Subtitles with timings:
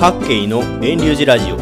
[0.00, 1.56] 各系の遠流寺ラジオ。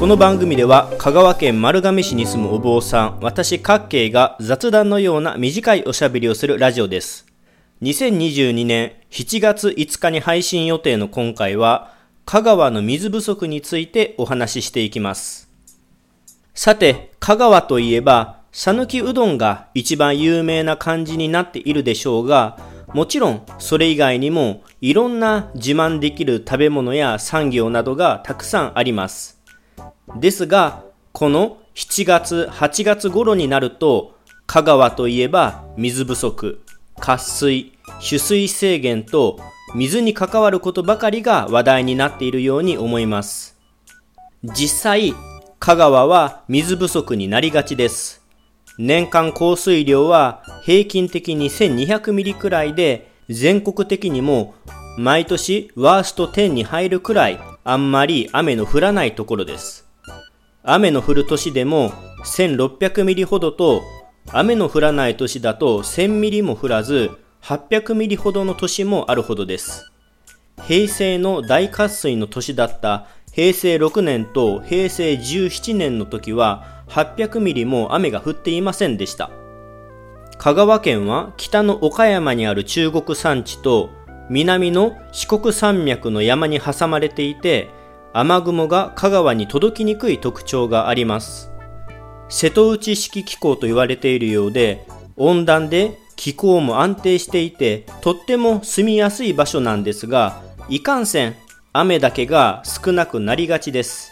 [0.00, 7.26] この番組では香川県丸亀市に住むお坊さん私各系が雑談のような短いおしゃべりをするラジオです。
[7.82, 11.92] 2022年7月5日に配信予定の今回は
[12.24, 15.50] 香川の水不足についてお話ししていきます。
[16.54, 22.58] さて香川といえば讃岐うどんが一番有名な感じになっているでしょうが
[22.94, 29.40] もちろんそれ以外にもいろんな自慢できる食べ物や産業などがたくさんあります。
[30.16, 36.60] ですが、この7月、8月頃になると、香川といえば水不足、
[36.98, 37.72] 渇水、
[38.06, 39.38] 取水制限と
[39.74, 43.58] 水に関わることばかりが話題になっているように思います。
[44.42, 45.14] 実際、
[45.58, 48.21] 香川は水不足になりがちです。
[48.78, 54.54] 年間降水量は平均的に1200ミリくらいで、全国的にも
[54.98, 59.88] 毎年ワースト10に入るくらいあんまり雨の降らないところです。
[60.62, 61.92] 雨の降る年でも
[62.24, 63.82] 1600ミリほどと
[64.30, 67.10] 雨の降らない年だと1000ミリも降らず
[67.42, 69.90] 800ミリほどの年もあるほどです。
[70.66, 79.30] 平成の大渇水の年だった平成6年と平成17年の時は800ミリも雨が降っていませんでした。
[80.38, 83.90] 香川県は北の岡山にある中国山地と
[84.28, 87.70] 南の四国山脈の山に挟まれていて
[88.12, 91.50] 雨雲が香川に届きにくい特徴があります。
[92.28, 101.36] 瀬戸内式気候と言われているようで温暖で気候も安定していてとっても住みやすい場所なんですがいかんせん
[101.72, 104.11] 雨だけが少なくなりがちです。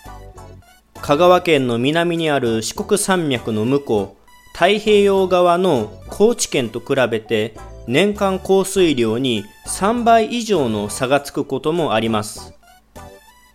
[1.03, 12.55] 香川県の南にある四国山脈の向こう、太平洋側の高知県と比べて年間降水量に3倍以上の差がつくこともあります。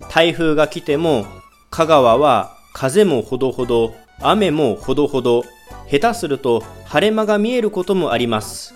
[0.09, 1.25] 台風が来ても
[1.69, 5.43] 香川は風もほどほど、雨もほどほど、
[5.89, 8.73] 下手すると晴れ間が見えることもあります。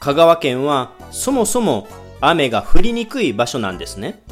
[0.00, 1.86] 香川県はそもそも
[2.20, 4.22] 雨が降りにくい場所なんですね。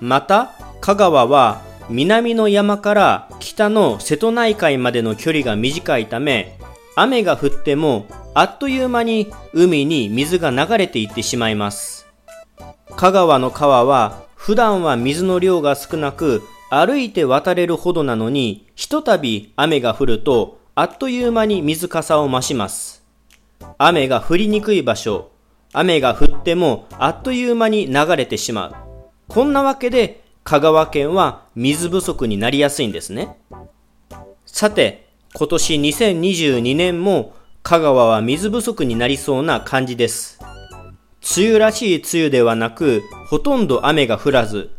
[0.00, 0.50] また、
[0.80, 6.58] 香川は南の山から北の瀬戸内海までの距離が短いため、
[6.96, 12.06] 雨が降ってもあっという間に海に水が流れていってしまいます。
[12.96, 23.04] 香川の川は普段は水の量が少なく歩いて渡れるほどなのに、ひとたび雨が降るとあっという間に水かさを増します。
[23.78, 25.30] 雨が降りにくい場所、
[25.72, 28.74] 雨が降ってもあっという間に流れてしまう。
[29.28, 33.38] こんなわけで香川県は水不足になりやすいんですね。
[34.44, 40.38] さて、今年2022年も香川は水不足になりそうな感じです。
[41.36, 44.70] 梅雨らしい梅雨ではなく、ほとんど雨が降らず、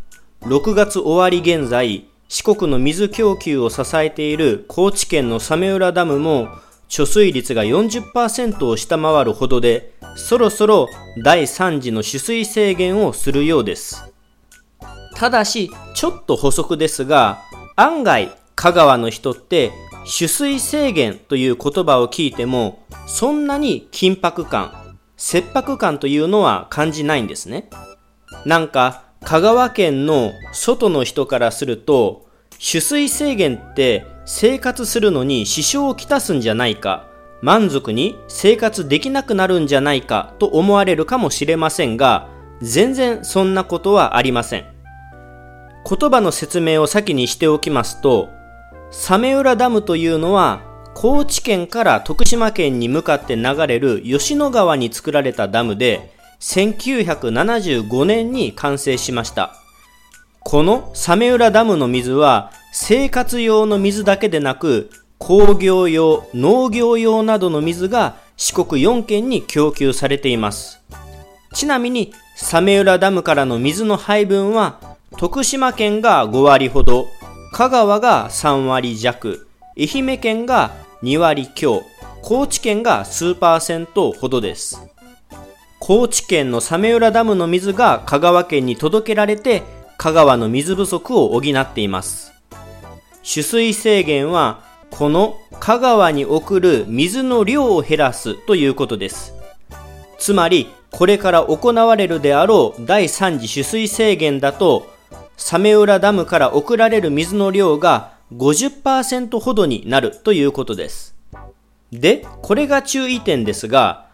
[0.42, 6.48] 6月終わり現在、四国の水供給を支えている高知県の早明浦ダムも
[6.90, 10.90] 貯水率が40%を下回るほどで、そろそろ
[11.24, 14.15] 第3次の取水制限をするようです。
[15.16, 17.40] ただし、ちょっと補足ですが、
[17.76, 19.72] 案外、香川の人って、
[20.06, 27.70] 取水制限という言葉を聞いても、そんなに緊迫感、切迫感というのは感じないんですね。
[28.46, 37.08] なんか、香川県の外の人からすると、取水制限って生活するのに支障をきたすんじゃないか、
[37.42, 42.28] 満足に生活できなくなるんじゃないかと思われるかもしれませんが、
[42.62, 44.75] 全然そんなことはありません。
[45.88, 48.30] 言葉の説明を先にしておきますと、
[48.90, 50.64] サメ浦ダムというのは、
[50.96, 59.54] 高知県から徳島県に向かって流れる吉野川に作られたダムで、1975年に完成しました。
[60.40, 70.82] このサメ浦ダムの水は、生活用の水だけでなく、工業用、農業用などの水が四国4県に供給されています。
[71.54, 77.08] ちなみに、サメ浦ダムからの水の配分は徳島県が5割ほど、
[77.54, 79.48] 香川が3割弱、
[79.78, 80.72] 愛媛県が
[81.04, 81.84] 2割強、
[82.22, 84.82] 高知県が数パーセントほどです。
[85.80, 89.64] 高知県のサメ浦ダムの水が香川県に届けられて、
[89.98, 92.34] 香川の水不足を補っています。
[93.24, 99.34] 取水制限は、この香川に送る水の量を減らすということです。
[100.18, 104.95] つまり、これから行われるであろう第3次取水制限だと、
[105.38, 111.16] サメ浦ダムから送られる水の量が50%ほどになるということです。
[111.92, 114.08] で、これが注意点ですが、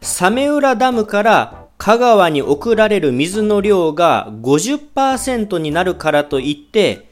[0.00, 7.08] サメ浦ダムから香川に送られる水の量が50%になるからといって、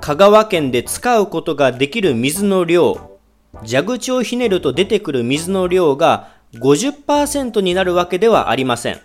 [0.00, 3.18] 香川県で使うことができる水の量、
[3.66, 9.00] 蛇口をひねると出てくる水の量が50%になるわけではありません。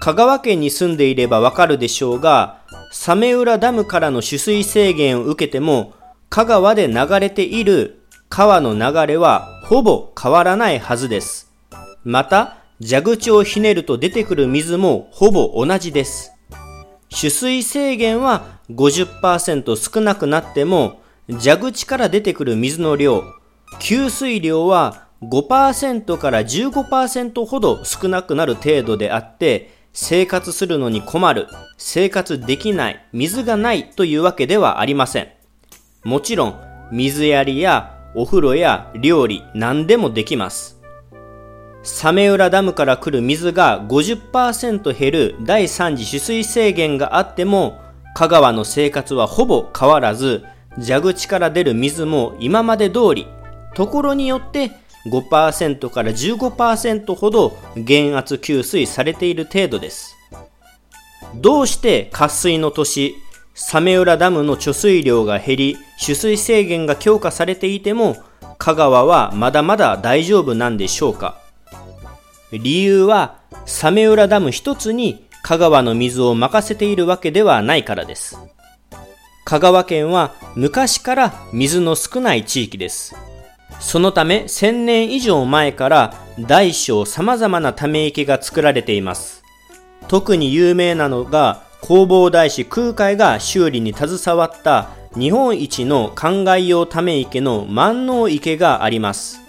[0.00, 2.58] 香川県に住んでいればわかるでしょうが、
[2.96, 5.94] サメ浦ダムからの取水制限を受けても、
[6.30, 11.52] 香川で流れている川の流れはほぼ変わらないはずです。
[12.04, 16.32] また、蛇口をひねると出てくる水もほぼ同じです。
[17.10, 23.24] 取水制限は50%少なくなっても、蛇口から出てくる水の量、
[23.80, 31.46] 給水量は5%から15%ほど少なくなる程度であって、生活するのに困る、
[31.78, 35.28] 生活できない、水がないというわけではありません。
[36.02, 36.60] もちろん、
[36.90, 40.80] 水やりやお風呂や料理何でもできます。
[41.84, 47.80] サメ浦ダムから来る水が50%減る第3次取水制限があっても、
[48.14, 50.44] 香川の生活はほぼ変わらず、
[50.84, 53.28] 蛇口から出る水も今まで通り、
[53.76, 54.72] ところによって
[55.06, 60.16] 5%から15%ほど減圧給水されている程度です。
[61.34, 63.16] どうして渇水の年、
[63.54, 68.16] サメ浦ダムの貯水量が減り、取水制限が強化されていても、
[68.58, 71.38] 香川はまだまだ大丈夫なんでしょうか
[72.52, 78.38] 理由は、サメ浦ダム一つに香川の水を任せているわけではないからです。
[79.44, 83.14] 香川県は昔から水の少ない地域です。
[83.80, 89.44] そのため1000年以上前から大小様々なため池が作られています。
[90.08, 99.40] 特に有名なのが弘法大師空海が修理に携わった日本一の灌漑用ため池の万能池があります。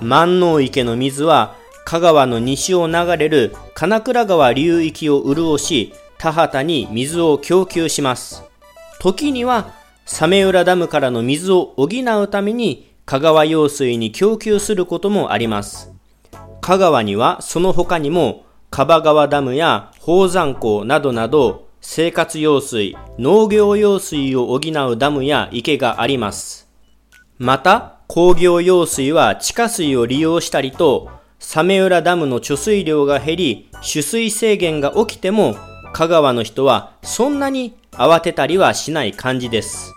[0.00, 1.54] 万能池の水は
[1.84, 8.42] 香川の西を流れる金倉川流域を潤し、田畑に水を供給します。
[8.98, 9.72] 時には
[10.06, 15.92] サ、メ浦ダムからの水を補うために香川用水に供給することもあります。
[16.60, 24.60] 香川にはその他にも、樺川ダムや宝山港などなど、生活用水、農業用水を補
[24.90, 26.66] うダムや池があります。
[27.38, 31.10] また、工業用水は地下水を利用したりと、
[31.62, 35.56] メ浦ダムの貯水量が減り、取水制限が起きても、
[35.92, 39.94] 香川の人はそんなに慌てたりはしない感じです。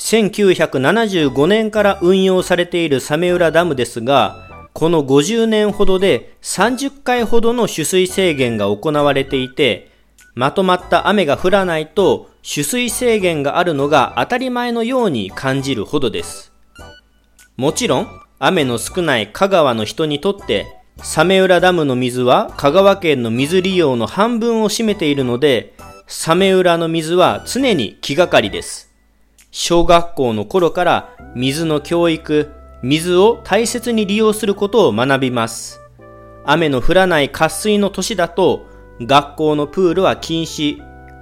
[0.00, 9.90] 1975年から運用されているサメ浦ダムですが、この50年ほどで30回ほどの取水制限が行われていて、
[10.34, 16.50] まとまった雨が降らないと取水制限があるのが当たり前のように感じるほどです。
[17.56, 18.08] もちろん、
[18.38, 20.66] 雨の少ない香川の人にとって、
[21.02, 25.74] サメ浦ダムの水は香川県の水利用の半分を占めているので、
[26.06, 28.89] サメ浦の水は常に気がかりです。
[29.50, 32.50] 小学校の頃から水の教育、
[32.82, 35.80] 水を大切に利用することを学びます。
[36.44, 38.66] 雨の降らない渇水の年だと、
[39.00, 40.78] 学校のプールは禁止、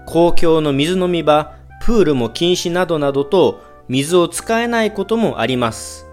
[0.07, 6.07] 公共の水飲み場、プールも禁止などなどと、水を使えないこともあります。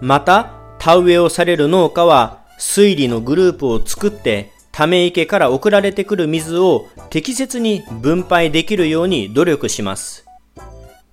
[0.00, 10.27] また、田植えをされる農家は、水利のグループを作って、ため池から送られてくる水を適切に分配できるように努力します。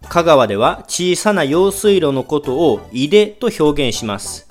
[0.09, 4.47] 香川では小さな用水路のことを井出と表現します。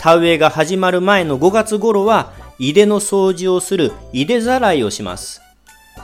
[0.00, 5.40] 田植えが始まる前の5月頃は井出の掃除をする井出ざらいをします。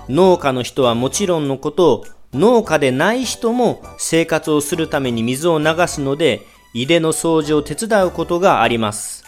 [0.08, 6.42] 農家の人はもちろんのこと、農家でない人も生活をするために水を流すので、
[6.74, 9.24] 井出の掃除を手伝うことがあります。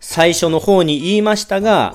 [0.00, 1.94] 最初の方に言いましたが、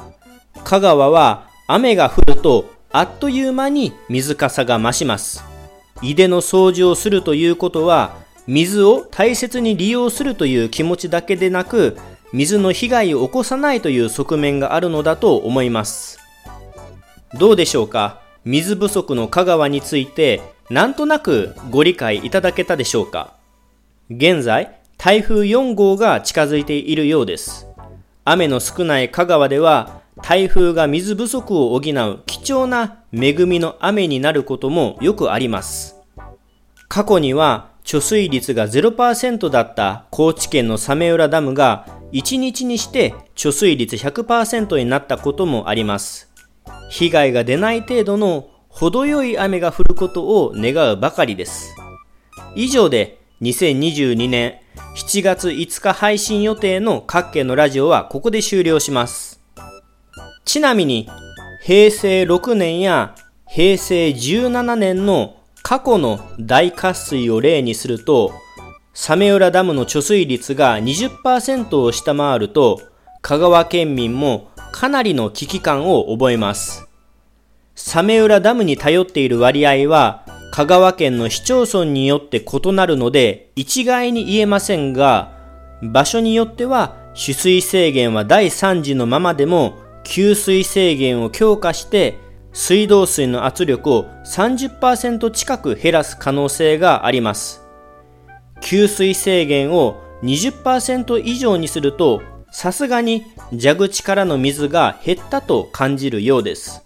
[0.64, 5.57] 香川は雨が降るとあっという間に水かさが増します。
[6.01, 11.98] 井出の掃除をするということは、水を大切に利用するという気持ちだけでなく、
[12.34, 16.20] 水の被害を起こさないという側面があるのだと思います。
[17.34, 18.22] どうでしょうか？
[18.46, 23.34] 水不足の香川について、なんとなくご理解いただけたでしょうか？
[24.10, 27.68] 現在、台風4号が近づいているようです。
[28.24, 35.95] 雨の少ない香川では、台風が水不足を補う貴重な恵みの雨になることもよくあります。
[36.88, 46.29] 過去には貯水率が0%だった高知県のメ浦ダムが1日にして貯水率100%になったこともあります。
[46.89, 51.75] 被害が出ない程度の程よい雨が降ることを願うばかりです。
[52.55, 54.59] 以上で2022年
[54.95, 59.37] 7月5日配信予定の各県のラジオはここで終了します。
[60.48, 61.10] ちなみに、
[61.62, 63.13] 平成6年や
[63.50, 68.32] 平成17年の過去の大渇水を例にすると、
[68.94, 72.82] サメ浦ダムの貯水率が20%を下回ると、
[73.22, 76.88] 香川県民もかなりの危機感を覚えます。
[77.75, 85.34] サメ浦ダムに頼っている割合は、香川県の市町村によって異なるので、一概に言えませんが、
[85.82, 92.18] 場所によっては取水制限は第3次のままでも、給水制限を強化して、
[92.54, 97.62] 水道水の圧力を30%近く減らす可能性があります。
[98.62, 102.22] 給水制限を20%以上にすると、
[102.52, 106.84] さすがに蛇口からの水が減ったと感じるようです。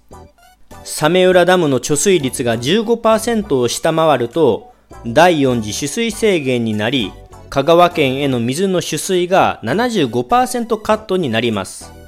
[0.84, 4.74] サメ浦ダムの貯水率が15%を下回ると、
[5.06, 7.13] 第4次取水制限になり、
[7.51, 12.00] 香川県への水の取水が75%カットになります。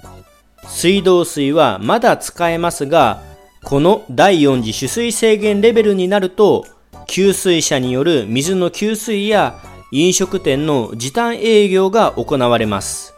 [0.68, 3.22] 水道水はまだ使えますが、
[3.64, 6.66] この第4次取水制限レベルになると、
[7.08, 9.60] 給水車による水の給水や
[9.92, 13.14] 飲食店の時短営業が行われます。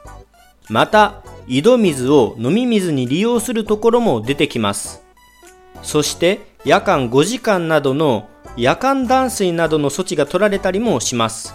[0.69, 5.03] また、井戸水を飲み水に利用するところも出てきます。
[5.83, 11.53] そして夜間5時間などの夜間断水などの措置が取られたりもします。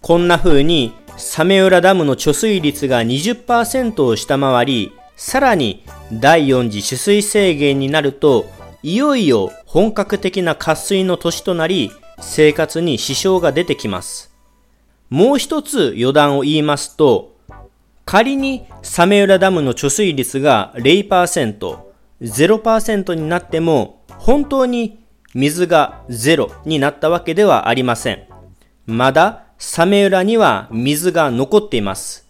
[0.00, 8.46] こんな風にサメ浦ダムの貯水率が20%を下回り、さらに第4次取水制限になると、
[8.84, 14.32] いよいよ本格的な渇水の年となり、生活に支障が出てきます。
[15.10, 17.36] もう一つ余談を言いますと、
[18.04, 21.78] 仮にサメ浦ダムの貯水率が0%、
[22.22, 25.00] 0%になっても、本当に
[25.34, 28.24] 水がゼロになったわけではありません。
[28.86, 32.26] まだ、サメ浦には水が残っています。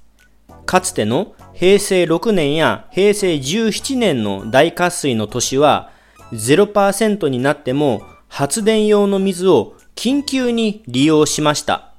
[0.65, 5.91] かつての平成6年や平成17年の大渇水の年は
[6.33, 11.93] 0%になっても発電用の水を緊急に利用しました。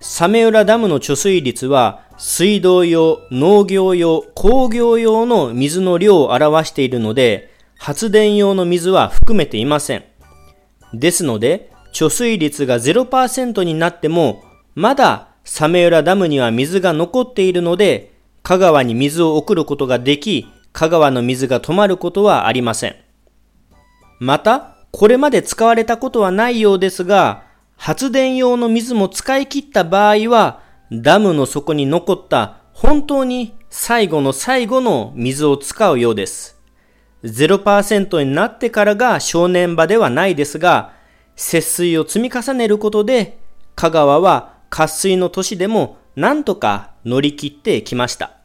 [0.00, 10.04] サメ浦ダムの貯水率は水道用、農業用、工業用の水の量を表しているので、発電用の水は含めていません。
[10.92, 14.42] ですので、貯水率が0%になっても、
[14.74, 22.96] まだサメ浦ダムには水が残っているので、香川に水を送ることができ、香川の水が止まることはありません。
[24.18, 27.44] また、これまで使われたことはないようですが、
[27.76, 36.60] 発電用の水も使い切った場合は、ダムの底に残った本当に最後の最後の水を使うようです。
[37.22, 40.92] 0%になってからが正念場ではないですが、
[41.42, 43.38] 節水を積み重ねることで、
[43.74, 48.39] 香川は渇水の年でも何とか乗り切ってきました。